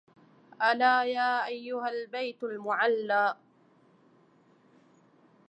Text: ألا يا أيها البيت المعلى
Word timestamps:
ألا 0.63 1.03
يا 1.03 1.45
أيها 1.47 1.89
البيت 1.89 2.43
المعلى 2.43 3.35